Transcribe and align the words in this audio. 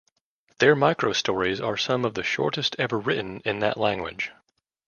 Their 0.57 0.75
microstories 0.75 1.63
are 1.63 1.77
some 1.77 2.05
of 2.05 2.15
the 2.15 2.23
shortest 2.23 2.75
ever 2.79 2.97
written 2.97 3.39
in 3.45 3.59
that 3.59 3.77
language. 3.77 4.31